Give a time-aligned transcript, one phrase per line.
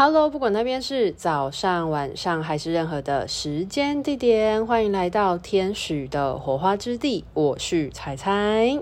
[0.00, 7.24] Hello，不管那边是早上、晚上还是任何的时间地点，欢迎来到天使的火花之地。
[7.34, 8.78] 我是彩彩，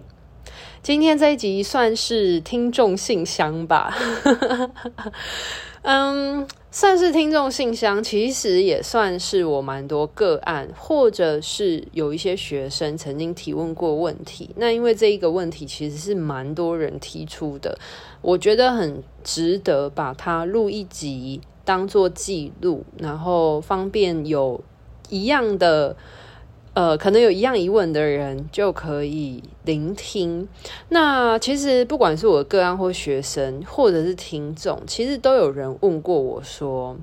[0.82, 3.96] 今天这一集算是听众信箱吧。
[5.80, 6.46] 嗯，
[6.78, 14.50] 算是听众信箱，其实也算是我蛮多个案，或者是有一些学生曾经提问过问题。
[14.56, 17.78] 那因为这一个问题其实是蛮多人提出的，
[18.20, 24.62] 我觉得很值得把它录一集当做记录，然后方便有
[25.08, 25.96] 一样的。
[26.76, 30.46] 呃，可能有一样疑问的人就可以聆听。
[30.90, 36.94] 那其实不管是我个案或学生，或者是听众，其实都有人问过我说，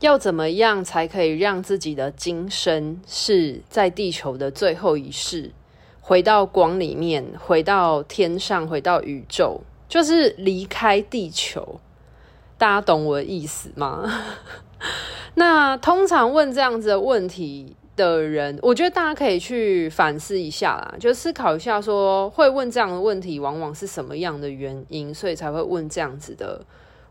[0.00, 5.52] 要怎么样才可以让自己的今生是在地球的最后一世，
[6.00, 11.78] 回到光里面，回到天上，回到宇宙，就是离开地球。
[12.58, 14.10] 大家懂我的意思吗？
[15.36, 26.64] 那通常问这样子的问题的人，我觉得大家可以去反思一下啦，就思考一下，说会问这样的问题，往往是什么样的原因，所以才会问这样子的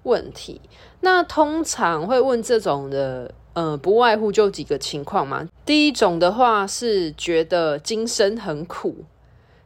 [0.04, 0.59] 问题。
[1.02, 5.48] 那通常会问这种的，呃，不外乎就几个情况嘛。
[5.66, 8.96] 第一种的话是觉得今生很苦，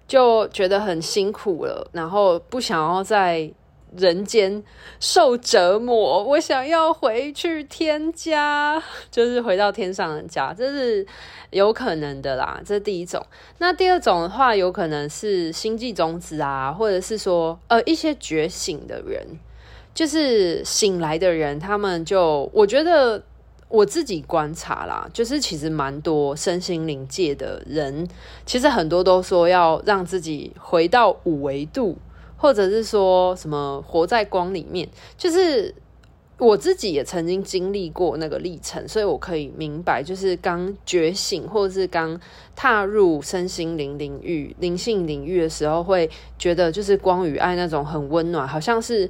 [0.08, 3.52] 就觉得很辛苦了，然后不想要再。
[3.98, 4.64] 人间
[5.00, 11.06] 受折磨，我想要回去天家， 就是回到天上的家，这是
[11.52, 12.60] 有可能的啦。
[12.66, 13.26] 这是第一种。
[13.60, 19.26] 那第二种的话，有可能是星际种子啊，或者是说呃一些觉醒的人，
[19.94, 23.24] 就是醒来的人，他们就我觉得
[23.70, 28.08] 我自己观察啦，就是其实蛮多身心灵界的人，
[28.46, 31.98] 其实很多都说要让自己回到五维度。
[32.38, 35.74] 或者是说什么活在光里面，就是
[36.38, 42.20] 我自己也曾经经历过那个历程，所以我可以明白，就是刚觉醒或者是刚
[42.56, 49.10] 踏入身心灵领域、灵性领域的时候，会觉得就是光与爱那种很温暖，好像是。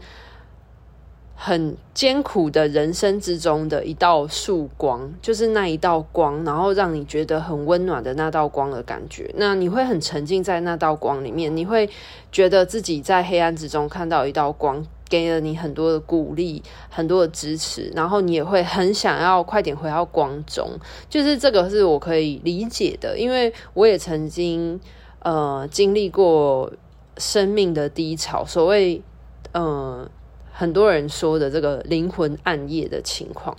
[1.38, 9.30] 很艰苦的人生之中的一道曙光，就是那一道光，然后让你觉得很温暖的那道光的感觉。
[9.36, 11.90] 那你会很沉浸在那道光里面，你会
[12.32, 20.70] 觉得自己在黑暗之中看到一道光，给了你很多的鼓励，很多的支持，然后你也会很想要快点回到光中。
[21.10, 24.80] 就是这个是我可以理解的，因为我也曾经
[25.20, 26.72] 呃经历过
[27.18, 29.04] 生命的低潮，所谓
[29.52, 30.10] 呃。
[30.58, 33.58] 很多人说的这个灵魂暗夜的情况，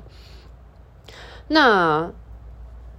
[1.49, 2.11] 那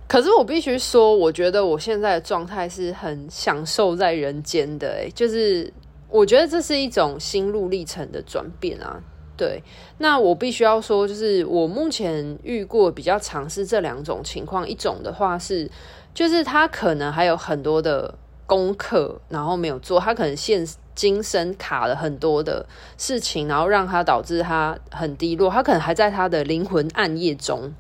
[0.08, 5.74] 可是我必须说，我觉得我现在的状态是很享受在人间的，就是
[6.10, 9.02] 我觉得这是一种心路历程的转变啊。
[9.36, 9.64] 对，
[9.98, 15.68] 那我必须要说，就是我目前遇过比较尝试这两种情况，一种的话是，
[16.14, 18.14] 就是他可能还有很多的
[18.46, 20.64] 功课，然后没有做，他可能现。
[20.98, 22.66] 今生卡了很多的
[22.98, 27.72] 事情，然后让他导致他很低落，他可能还在他的灵魂暗夜中。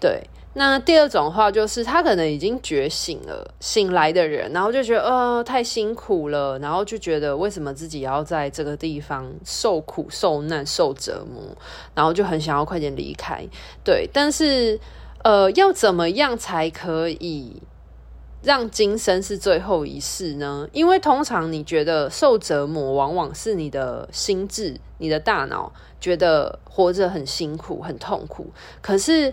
[0.00, 11.56] 对，那第二种话就是他可能已经觉醒了，醒来的人，然后就觉得呃太辛苦了，然后就觉得为什么自己要在这个地方受苦受难受折磨，
[11.94, 13.46] 然后就很想要快点离开。
[13.84, 14.80] 对，但是
[15.22, 17.62] 呃要怎么样才可以？
[18.42, 20.68] 让今生是最后一世呢？
[20.72, 28.48] 因为通常你觉得受折磨，往往是你的心智、你的大脑觉得活着很辛苦、很痛苦。
[28.80, 29.32] 可是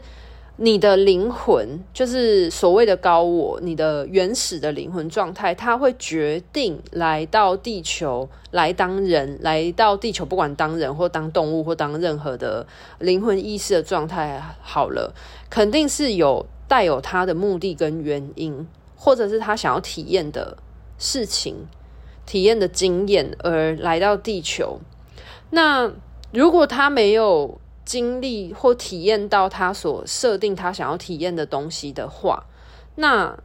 [0.57, 12.67] 你的灵魂，就是所谓的高我，你的原始的灵魂状态，它会决定来到地球来当人，来到地球，不管当人或当动物或当任何的
[12.99, 15.15] 灵魂意识的状态，好了，
[15.49, 18.67] 肯定是有带有它的目的跟原因。
[19.01, 20.57] 或者是他想要体验的
[20.97, 21.65] 事情、
[22.25, 24.79] 体验的经验而来到地球。
[25.51, 25.89] 那
[26.33, 32.45] 如果他没有经历或体验到他所设定他想要体验的东西的话，
[32.95, 33.35] 那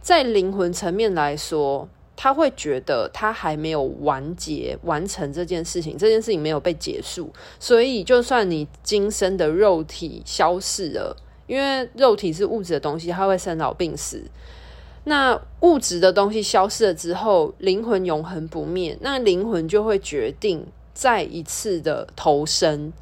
[0.00, 1.86] 在灵魂层面来说，
[2.16, 7.30] 他会觉得他还没有完结、完成这件事情，这件事情没有被结束。
[7.60, 11.16] 所以，就算你今生的肉体消逝了，
[11.46, 14.24] 因为肉体是物质的东西，它会生老病死。
[15.04, 22.92] 那物质的东西消失了之后，灵魂永恒不灭，那灵魂就会决定再一次的投生，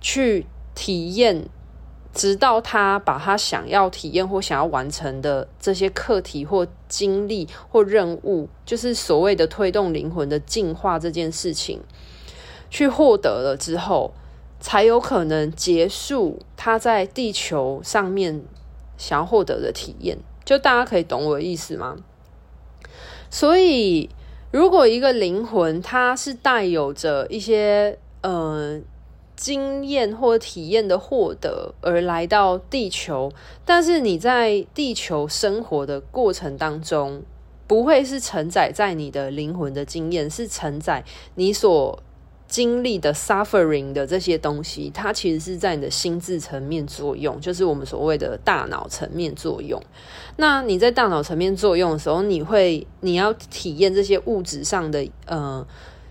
[0.00, 1.46] 去体验，
[2.14, 11.80] 直到他把他想要体验或想要完成的这些课题或经历或任务，就是所谓的推动灵魂的进化这件事情，
[12.70, 14.14] 去获得了之后，
[14.60, 18.42] 才有可能结束他在地球上面
[18.96, 20.16] 想要获得的体验。
[20.48, 21.94] 就大家可以懂我的意思吗？
[23.28, 24.08] 所以，
[24.50, 28.80] 如果一个灵魂它是带有着一些呃
[29.36, 33.30] 经验或体验的获得而来到地球，
[33.66, 37.22] 但是你在地球生活的过程当中，
[37.66, 41.04] 不会是承载在你的灵魂的经验，是承载
[41.34, 42.02] 你所
[42.48, 49.78] 经历的 suffering 的这些东西，它其实是在你的心智层面作用，就是我们所谓的大脑层面作用。
[50.36, 55.66] 那你在大脑层面作用的时候，你会你要体验这些物质上的呃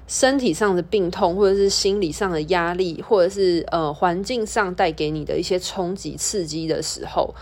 [0.05, 7.33] 身体上的病痛，或者是心理上的压力，或者是呃环境上带给你的一些冲击刺激的时候，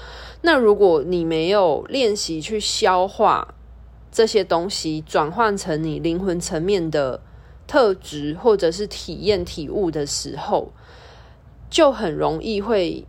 [0.41, 3.55] 那如果你没有练习去消化
[4.09, 7.19] 这些东西，转换成你灵魂层面的。
[7.67, 10.71] 特质或者是体验体悟的时候，
[11.69, 13.05] 就很容易会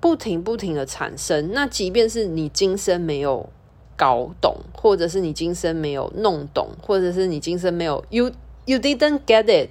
[0.00, 1.52] 不停不停的产生。
[1.52, 3.48] 那即便是你今生没有
[3.96, 8.30] 搞懂，或者是你今生没有弄懂，或者是你今生没有 you
[8.66, 9.70] you didn't get it，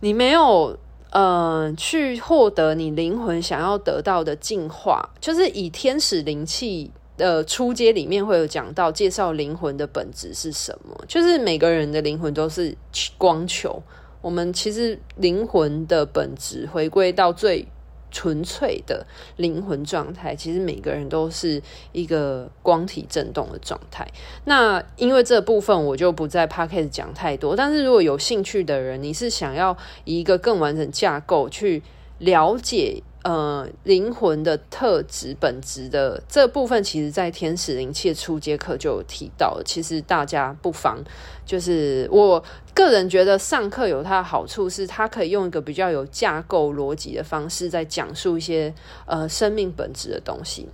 [0.00, 0.78] 你没有
[1.10, 6.90] 呃去获得你灵魂想要得到的进化，就是以天使灵气。
[7.18, 12.74] 呃，初阶里面会有讲到介绍灵魂的本质是什么，就是每个人的灵魂都是
[13.18, 13.82] 光球。
[14.22, 17.66] 我们其实灵魂的本质回归到最
[18.10, 19.06] 纯粹的
[19.36, 21.62] 灵魂状态，其实每个人都是
[21.92, 24.06] 一个光体震动的状态。
[24.44, 31.82] 那因为这部分我就不在 podcast 讲太多，但是如果有兴趣的人，你是想要以一个更完整架构去
[32.18, 33.02] 了解。
[33.22, 39.62] 呃，灵魂的特质、本质的这部分，其实在天使灵气初阶课就有提到。
[39.64, 40.98] 其实大家不妨，
[41.46, 42.42] 就是我
[42.74, 48.74] 个人觉得上课有它的好处，是它可以用一个比较有架构逻辑的方式，在讲述一些
[49.06, 50.68] 呃生命本质的东西。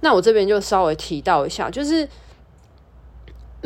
[0.00, 2.06] 那我这边就稍微提到一下，就是。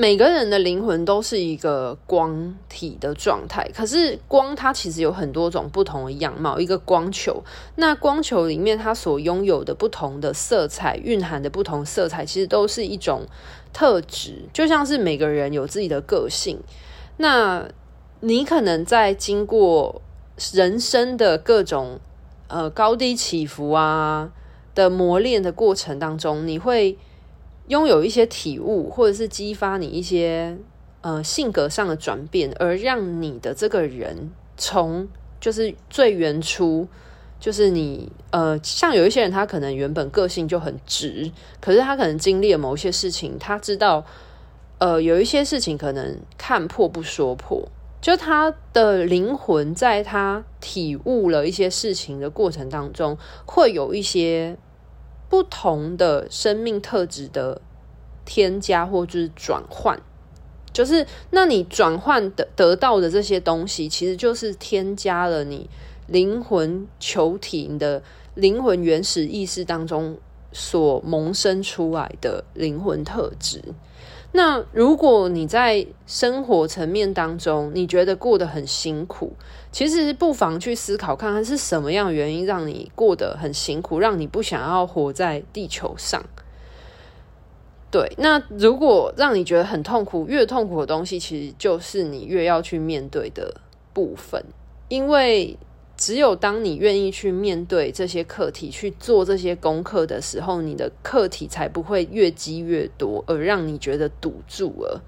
[0.01, 6.61] 每个人的灵魂都是一个光体的状态，可是光它其实有很多种不同的样貌。
[6.61, 7.43] 一个光球，
[7.75, 13.27] 那光球里面它所拥有的不同的色彩，蕴含的不同色彩，其实都是一种
[13.73, 14.45] 特质。
[14.53, 16.61] 就像是每个人有自己的个性，
[17.17, 17.69] 那
[18.21, 20.01] 你可能在经过
[20.53, 21.99] 人生的各种
[22.47, 24.31] 呃高低起伏啊
[24.77, 26.97] 的磨练的过程当中，你会。
[27.69, 30.57] 拥有一些体悟，或者是激发你一些
[31.03, 35.07] 呃性格上的转变，而让你的这个人从
[35.39, 36.89] 就是最原初，
[37.39, 41.31] 就是你呃，像有一些人，他可能原本个性就很直，
[41.61, 44.05] 可是他可能经历了某些事情，他知道
[44.79, 47.69] 呃有一些事情可能看破不说破，
[48.01, 54.57] 就他的灵魂在他体悟了一些事情的过程当中，会有一些。
[55.29, 57.61] 不同的生命特质的
[58.25, 60.01] 添加或就是转换，
[60.73, 65.69] 就是那你转换的得到的这些东西，其实就是添加了你
[66.07, 68.03] 灵魂球体你的
[68.35, 70.17] 灵魂原始意识当中
[70.53, 73.63] 所萌生出来的灵魂特质。
[74.33, 79.33] 那如果你在生活层面当中，你觉得过得很辛苦，
[79.73, 86.23] 其实不妨去思考看看是什么样的原因让你过得很辛苦，让你不想要活在地球上。
[87.91, 93.61] 对，那如果让你觉得很痛苦，越痛苦的东西，其实就是你越要去面对的
[93.93, 94.45] 部分，
[94.89, 95.59] 因为。
[95.99, 105.03] 只有当你愿意去面对这些课题，去做这些功课的时候，你的课题才不会越积越多，而让你觉得堵住了。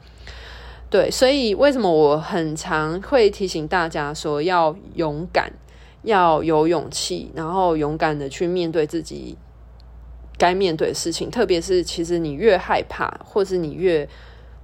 [0.90, 5.52] 对，所以为什么我很常会提醒大家说要勇敢，
[6.02, 9.38] 要有勇气，然后勇敢的去面对自己
[10.36, 11.30] 该面对的事情。
[11.30, 14.08] 特别是，其实你越害怕，或是你越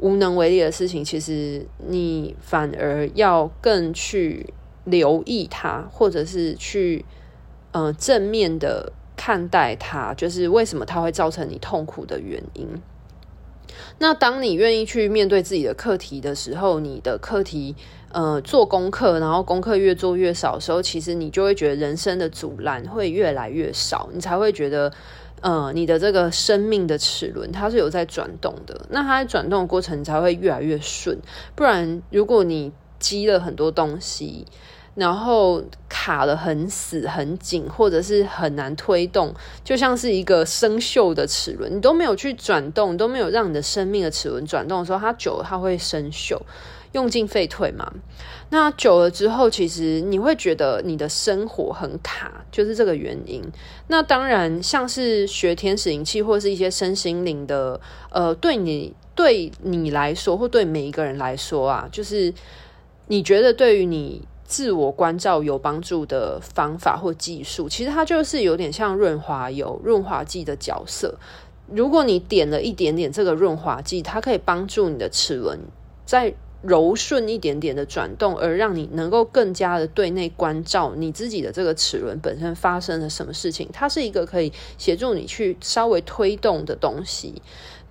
[0.01, 4.53] 无能为力的事情，其实你反而要更去。
[4.87, 7.05] 留意它，或者是去
[7.73, 12.67] 呃正面的看待它，就是为什么它会造成你痛苦的原因。
[13.99, 17.75] 那当你愿意去面对自己的课题的时候，你的课题
[18.13, 24.93] 呃做功课，然后功课越做越少的时候，其实你就会觉得人生的阻拦会越来越少，你才会觉得
[25.41, 28.87] 呃你的这个生命的齿轮它是有在转动的。
[28.91, 31.19] 那它在转动的过程，才会越来越顺。
[31.55, 34.47] 不然，如果你积了很多东西，
[34.95, 46.41] 然后卡得很死很紧，或者是很难推动，就像是一个生锈的齿轮，你都没有去转动，都没有让你的生命的齿轮转动的时候，它久了它会生锈。
[46.93, 47.93] 用进废退嘛。
[48.49, 53.43] 那久了之后，其实你会觉得你的生活很卡，就是这个原因。
[53.89, 62.33] 那当然，像是学天使灵气或是一些身心灵的，呃，对你对你来说，或对每一个人来说啊，就是
[63.09, 71.19] 你觉得对于你自我关照有帮助的方法或技术，其实它就是有点像润滑油、润滑剂的角色。
[71.69, 75.59] 如果你点了一点点这个润滑剂，它可以帮助你的齿轮
[76.05, 76.33] 再
[76.63, 83.69] 柔顺一点点的转动，而让你能够更加的对内关照你自己的这个齿轮本身发生了什么事情。
[83.73, 87.43] 它是一个可以协助你去稍微推动的东西。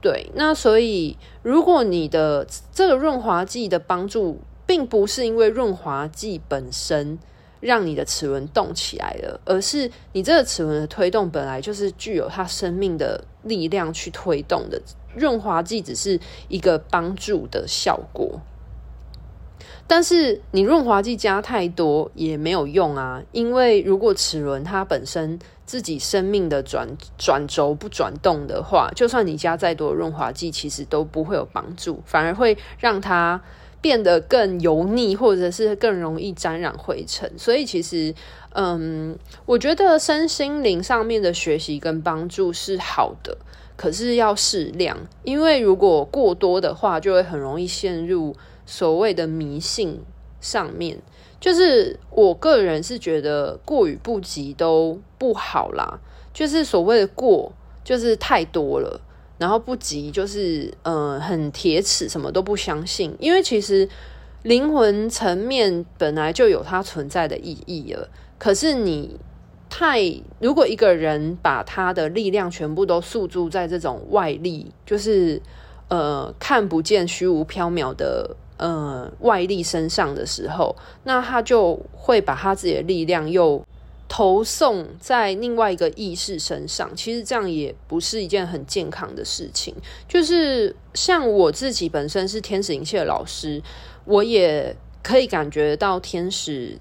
[0.01, 7.19] 对，那所以如果你的这个润滑剂的帮助，并不是因为润滑剂本身
[7.59, 14.81] 让你的齿轮动起来了，而是你这个齿轮的推动本来就是具有它生命的力量去推动的。
[15.15, 18.41] 润滑剂只是一个帮助的效果，
[19.87, 33.41] 但是你润滑剂加太多也没有用啊，因为如果齿轮它本身自己生命的转转轴不转动的话，就算你加再多润滑剂，其实都不会有帮助，反而会让它。
[33.85, 37.31] 变得更油腻，或者是更容易沾染灰尘。
[37.37, 38.15] 所以其实，
[38.55, 39.15] 嗯，
[39.45, 43.37] 我觉得身心灵上面的学习跟帮助是好的，
[43.77, 44.97] 可是要适量。
[45.23, 50.01] 因为如果过多的话，就会很容易陷入所谓的迷信
[50.41, 50.97] 上面。
[51.39, 55.99] 就是我个人是觉得过与不及都不好啦。
[56.33, 58.99] 就是所谓的过，就是太多了。
[59.37, 63.15] 然后不急，就是嗯，很铁齿，什么都不相信。
[63.19, 63.87] 因为其实
[64.43, 68.09] 灵魂层面本来就有它存在的意义了。
[68.37, 69.19] 可是你
[69.69, 70.01] 太，
[70.39, 75.41] 如果一个人把他的力量全部都诉诸在这种外力，就是
[75.89, 83.61] 呃看不见、虚无缥缈的呃外力身上的时候，那他就会把他自己的力量又。
[84.07, 89.73] 投送在另外一个意识身上，其实这样也不是一件很健康的事情。
[90.07, 93.61] 就是像我自己本身是天使灵气的老师，
[94.05, 96.77] 我也可以感觉到天使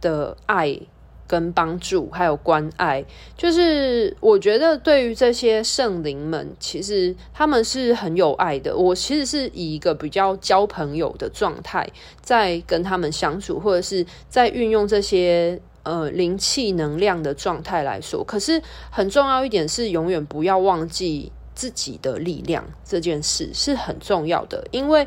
[0.00, 0.80] 的爱
[1.26, 3.04] 跟帮助，还有关爱。
[3.36, 8.74] 就是我觉得对于这些圣灵们，其实他们是很有爱的。
[8.74, 11.86] 我其实是以一个比较交朋友的状态
[12.22, 15.60] 在跟他们相处，或者是在运用这些。
[15.84, 24.66] 呃，灵气能量的状态来说，可是很重要一点是，永远不要忘记自己的力量，这件事是很重要的。
[24.70, 25.06] 因为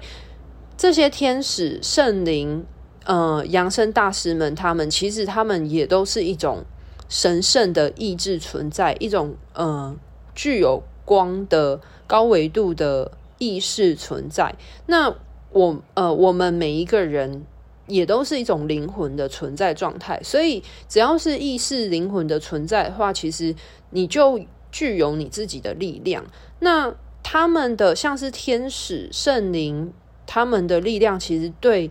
[0.78, 2.64] 这些天使、圣灵、
[3.06, 6.64] 呃，扬升大师们，他们其实他们也都是一种
[7.10, 9.96] 神圣的意志存在，一种呃
[10.36, 14.54] 具有光的高维度的意识存在。
[14.86, 15.16] 那
[15.52, 17.46] 我呃，我们每一个人。
[17.88, 23.56] 也都是一种灵魂的存在状态，所以只要是意识灵魂的存在的话，其实
[23.92, 24.40] 你就
[24.72, 26.24] 具有你自己的力量。
[26.60, 29.92] 那他们的像是天使、圣灵，
[30.26, 31.90] 他们的力量其实对，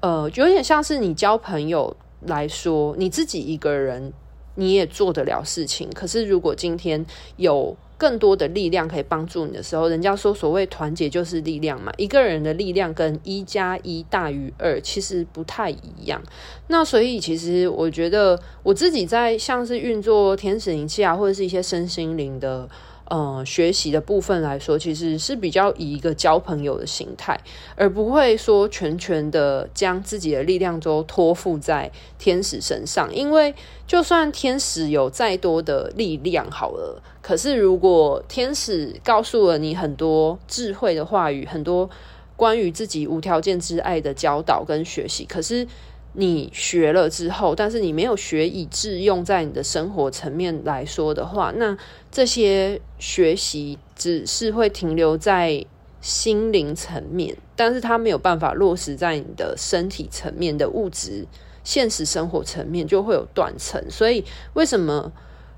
[0.00, 4.12] 呃，有点像是你交朋友来说，你自己一个人
[4.54, 5.88] 你也做得了事情。
[5.94, 7.04] 可是如果今天
[7.36, 11.90] 有更多的力量可以帮助你的时候，人家说所谓团结就是力量嘛。
[11.96, 16.22] 一个人的力量跟一加一大于二其实不太一样。
[16.68, 22.68] 那所以其实我觉得我自己在像是运作天使灵气啊，或者是一些身心灵的。
[23.06, 27.38] 呃，学习的部分来说，其实是比较以一个交朋友的心态，
[27.76, 33.14] 而不会说全权的将自己的力量都托付在天使身上。
[33.14, 33.54] 因为
[33.86, 41.90] 就算天使有再多的力量好了，可是如果天使告诉了你很多智慧的话语，很多
[42.36, 45.66] 关于自己无条件之爱的教导跟学习，可是。
[46.14, 51.76] 你学了之后，但是你没有学以致用，在你的生活层面来说的话，那
[52.10, 55.64] 这些学习只是会停留在
[56.00, 61.26] 心灵层面，但是它没有办法落实在你的身体层面的物质
[61.62, 63.82] 现实生活层面，就会有断层。
[63.90, 65.12] 所以为什么？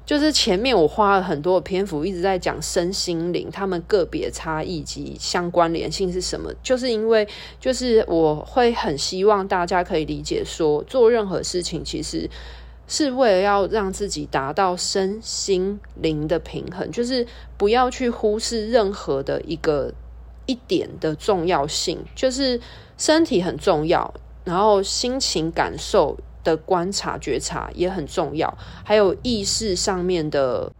[0.07, 6.49] 就是前面我花了很多篇幅一直在讲身心灵，他们个别差异及相关联性是什么？
[6.63, 7.27] 就是因为，
[7.59, 12.31] 就是我会很希望大家可以理解说，做任何事情其实
[12.87, 19.93] 是为了要让自己达到身心灵的平衡，就是不要去忽视任何的一个
[20.47, 22.61] 一点的重要性，就是
[22.97, 26.17] 身体很重要，然后心情感受。
[26.47, 30.73] 的观察觉察也很重要，还有意识上面的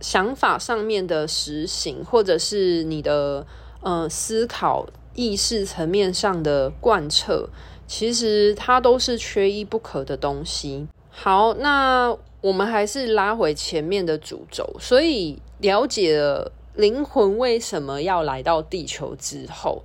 [0.00, 3.46] 想法上面的实行，或者是你的
[3.80, 4.84] 呃思考
[5.14, 7.48] 意识层面上的贯彻，
[7.86, 10.88] 其实它都是缺一不可的东西。
[11.08, 19.84] 好，那我们还是拉回前面的主轴，所以了解了灵魂为什么要来到地球之后，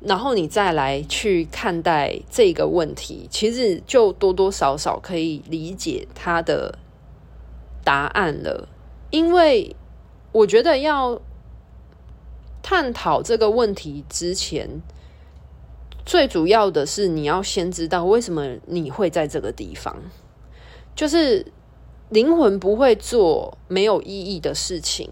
[0.00, 6.78] 然后你再来去看待这个问题，其实就多多少少可以理解它的
[7.84, 8.68] 答案了。
[9.10, 9.74] 因为
[10.32, 11.20] 我觉得要。
[12.60, 14.82] 探讨这个问题之前，
[16.04, 19.96] 最主要的是你要先知道为什么你会在这个地方。
[20.94, 21.46] 就是
[22.10, 25.08] 灵魂不会做没有意义的事情。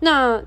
[0.00, 0.42] 那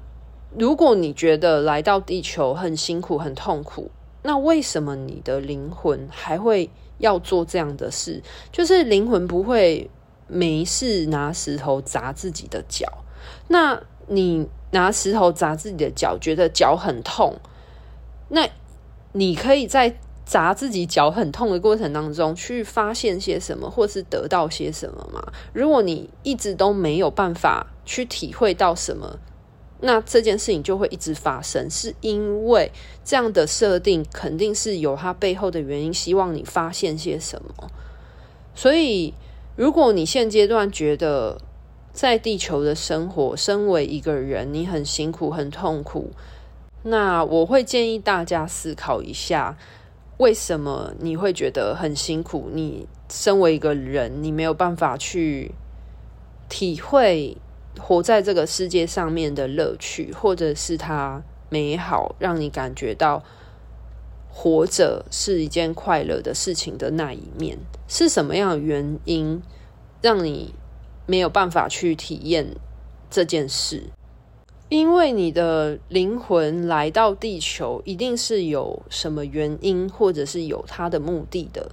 [0.58, 3.92] 如果你觉得来到地球很辛苦、很痛苦，
[4.24, 8.22] 那为什么你的灵魂还会要做这样的事？
[8.52, 9.90] 就是灵魂不会
[10.28, 12.88] 没事拿石头砸自己的脚。
[13.48, 14.48] 那你。
[14.72, 17.34] 拿石头砸自己的脚，觉得脚很痛。
[18.28, 18.48] 那
[19.14, 25.34] 你可以在砸自己脚很痛的过程当中，去发现些什么，或是得到些什么吗？
[25.54, 29.18] 如果你一直都没有办法去体会到什么，
[29.82, 32.72] 那这件事情就会一直发生，是因为
[33.06, 37.70] 这样的设定肯定是有它背后的原因，希望你发现些什么。
[38.54, 39.14] 所以，
[39.56, 41.40] 如果你现阶段觉得，
[41.94, 46.12] 在地球的生活，身为一个人，你很辛苦、很痛苦。
[46.84, 49.58] 那我会建议大家思考一下，
[50.18, 52.50] 为什么你会觉得很辛苦？
[52.54, 55.52] 你身为一个人，你没有办法去
[56.48, 57.38] 体会
[57.80, 63.24] 活在这个世界上面的乐趣，或者是它美好，让你感觉到
[64.30, 67.58] 活着是一件快乐的事情的那一面，
[67.88, 69.42] 是什么样的原因
[70.02, 70.54] 让你？
[71.06, 72.56] 没有办法去体验
[73.10, 73.82] 这件事，
[74.70, 81.72] 因为你的灵魂来到地球，一定是有什么原因，或者是有它的目的的。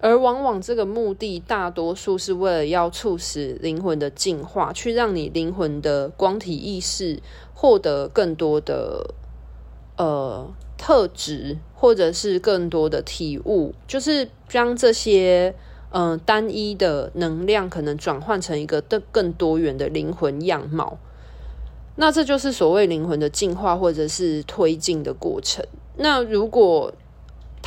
[0.00, 7.20] 而往往这个目的，大多数是为了要促使灵魂的进化，去让你灵魂的光体意识
[7.54, 9.14] 获得更多的
[9.96, 15.54] 呃特质，或者是更多的体悟，就是将这些。
[15.92, 20.98] 嗯、呃，单一的能量可能转换成一个更更多元的灵魂样貌，
[21.96, 25.66] 那这就是所谓灵魂的进化或者是推进的过程。
[25.96, 26.92] 那如果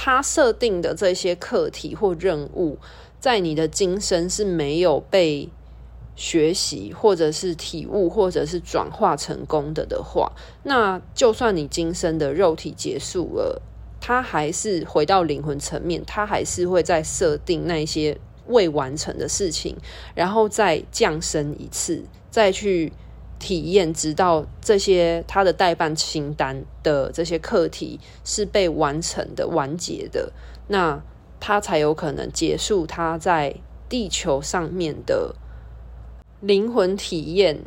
[0.06, 2.78] 他设定的这些课题或任务，
[3.22, 5.48] 在你的今生是没有被
[6.13, 13.62] 学习或者是体悟或者是转化成功的的话，那就算你今生的肉体结束了。
[14.02, 19.78] 他还是回到灵魂层面，他还是会再设定那些未完成的事情，
[20.13, 22.92] 然后再降生一次，再去
[23.43, 30.32] 体验，直到这些他的待办清单的这些课题是被完成的、完结的，
[30.69, 31.03] 那
[31.41, 33.53] 他才有可能结束他在
[33.89, 35.36] 地球上面的
[36.39, 37.60] 灵魂体验。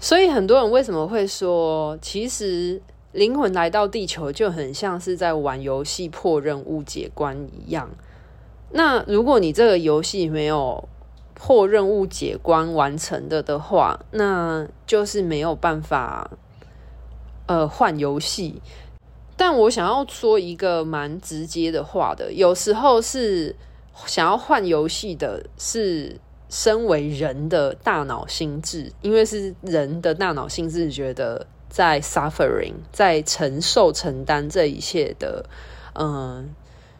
[0.00, 2.82] 所以很多人为什么会说，其实？
[3.12, 7.90] 灵魂来到地球就很像是在玩游戏破任务解关一样。
[8.70, 10.88] 那如果你这个游戏没有
[11.42, 16.30] 破任务解关完成的的话，那就是没有办法
[17.46, 18.60] 呃换游戏。
[19.38, 23.56] 但我想要说一个蛮直接的话的，有时候是
[24.04, 31.46] 想要换游戏的，是身为人的大脑心智，因为是人的大脑心智觉得。
[31.70, 35.44] 在 suffering，在承受、承担这一切的，
[35.94, 36.52] 嗯，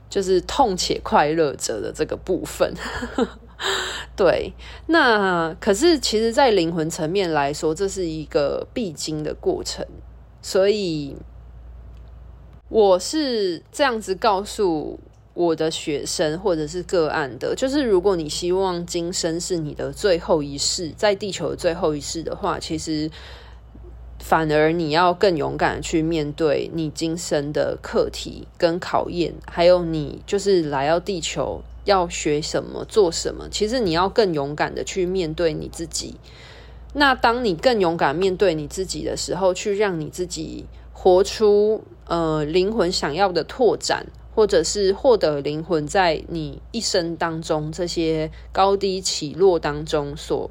[0.08, 2.72] 就是痛且快乐着的这个部分。
[4.16, 4.52] 对，
[4.86, 9.86] 那可是其实，在灵魂层面来说，这是一个必经的过程。
[10.42, 11.16] 所以，
[12.68, 14.98] 我是这样子告诉
[15.34, 23.10] 我的学生或者是个案的，就是如果你希望今生是你的最后一世，在地球的最后一世的话，其实。
[24.22, 33.48] 反而你要更勇敢去面对你今生的课题跟考验，还有你就是来到地球要学什么、做什么。
[33.50, 36.14] 其实你要更勇敢的去面对你自己。
[36.94, 50.50] 那当你更勇敢面对你自己的时候，去让你自己活出呃灵魂想要的拓展，或者是获得灵魂在你一生当中这些高低起落当中所。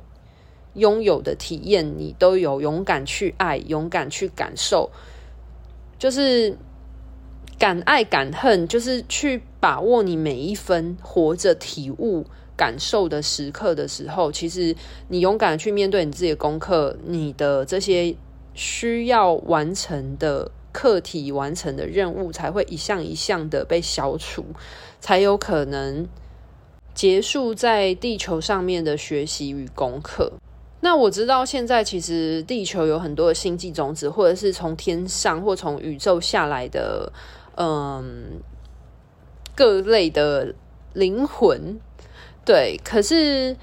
[0.75, 4.91] 拥有的体验，你都有勇敢去爱，勇敢去感受，
[5.97, 6.55] 就是
[7.59, 14.73] 敢爱敢恨，就是去把握你每一分活着、体悟、感受的时刻的时候，其实
[15.09, 18.15] 你勇敢去面对你自己的功课，你的这些
[18.53, 24.45] 需要完成的课题完成的任务才会一项一项的被消除，
[25.01, 26.07] 才有可能
[26.93, 30.31] 结束在地球上面的学习与功课。
[30.81, 37.11] 那我知道现在其实地球有很多的星际种子，或者是从天上或从宇宙下来的，
[37.59, 38.41] 嗯，
[39.55, 40.55] 各类的
[40.93, 41.79] 灵魂，
[42.43, 43.55] 对，可是。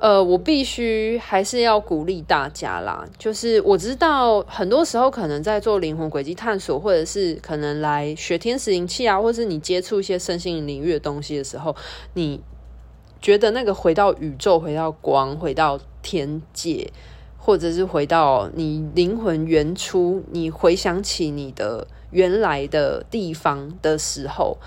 [0.00, 3.04] 呃，我必须还是要鼓励大家啦。
[3.18, 11.74] 就是我知道很多时候可能在做灵魂轨迹探索，或者是可能来学天使灵气啊，或是你接触一些身心领域的东西的时候，
[12.14, 12.40] 你
[13.20, 16.92] 觉得那个回到宇宙、回到光、回到天界，
[17.36, 24.58] 或者是回到你灵魂原初，你回想起你的原来的地方的时候。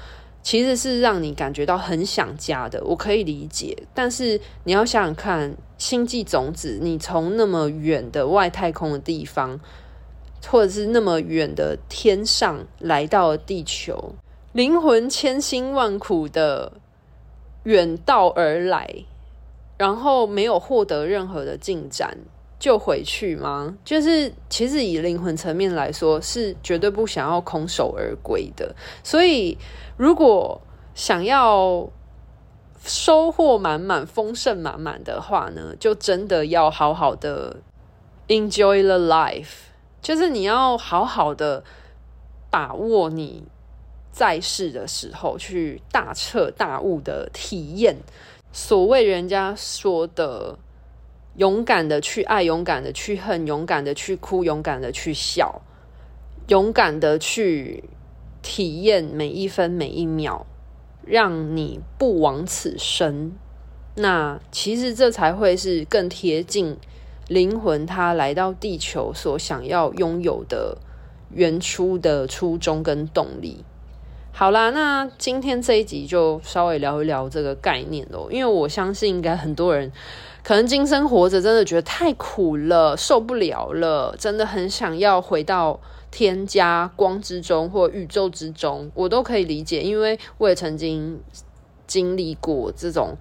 [0.44, 3.78] 其实是让你感觉到很想家的，我可以理解。
[3.94, 9.60] 但是你要想想看，星际种子，你从那么远的外太空的地方，
[10.48, 14.16] 或者是那么远的天上来到了地球，
[14.54, 16.74] 灵魂千辛万苦的
[17.66, 19.06] 远道而来，
[19.78, 22.18] 然后没有获得任何的进展。
[22.62, 23.76] 就回去吗？
[23.84, 28.76] 就是其实以灵魂层面来说，是绝对不想要空手而归的。
[29.04, 29.58] 所以，
[29.98, 30.62] 如果
[30.94, 31.90] 想要
[32.84, 37.58] 收获满满、丰盛满满的话呢，就真的要好好的
[38.28, 41.64] enjoy the life，就是你要好好的
[42.52, 43.44] 把握你
[44.12, 47.98] 在世的时候，去大彻大悟的体验。
[48.54, 50.60] 所谓人家说的。
[51.38, 55.62] 勇敢的去爱，勇敢的去恨，勇敢的去哭，勇敢的去笑，
[56.48, 57.86] 勇敢的去
[58.42, 60.46] 体验每一分每一秒，
[61.06, 63.32] 让你不枉此生。
[63.96, 66.78] 那其实这才会是更贴近
[67.30, 70.78] 灵魂，它来到地球所想要拥有的
[71.30, 73.64] 原初的初衷跟动力。
[74.34, 79.92] 好啦，那今天这一集就稍微聊一聊这个概念咯，因为我相信应该很多人。
[80.44, 91.22] 可能今生活着真的觉得太苦了，受不了了，真的很想要回到天家光之中或宇宙之中，我都可以理解，因为我也曾经
[91.86, 93.16] 经历过这种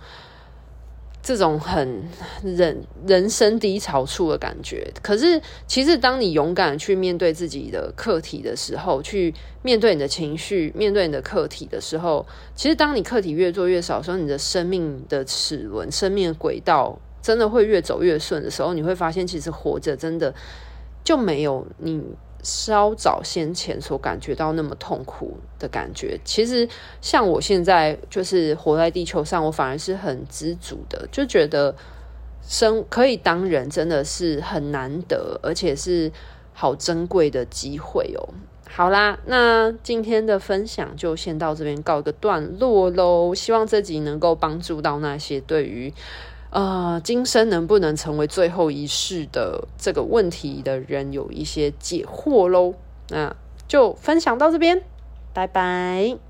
[1.23, 2.09] 这种很
[2.43, 4.91] 人人生低潮处的感觉。
[5.03, 16.99] 可是，其实当你勇敢去面对自己的课题的时候，去面对你的情绪，面对你的课题的时候，其实当你课题越做越少的时候，你的生命的齿轮、生命的轨道。
[17.23, 20.35] 真的会越走越顺的时候，你会发现，其实活着真的
[21.05, 22.03] 就没有你
[22.43, 26.19] 稍早先前所感觉到那么痛苦的感觉。
[26.25, 26.67] 其实，
[27.03, 31.75] 像我现在就是活在地球上，我反而是很知足的，就觉得
[32.43, 36.11] 生可以当人真的是很难得，而且是
[36.55, 38.29] 好珍贵的机会哦。
[38.71, 43.35] 好啦，那今天的分享就先到这边告一个段落喽。
[43.35, 45.93] 希望这集能够帮助到那些对于。
[46.51, 52.75] 呃，今生能不能成为最后一世的这个问题的人有一些解惑喽？
[53.09, 53.35] 那
[53.69, 54.83] 就分享到这边，
[55.33, 56.30] 拜拜。